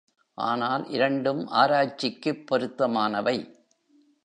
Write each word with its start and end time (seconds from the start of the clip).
ஆனால் 0.33 0.87
இரண்டும் 0.87 1.47
ஆராய்ச்சிக்குப் 1.47 2.47
பொருத்தமானவை. 2.47 3.55